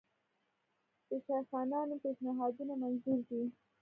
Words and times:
د 1.09 1.11
شیخانانو 1.25 1.95
پېشنهادونه 2.03 2.73
منظور 2.81 3.19
دي. 3.29 3.41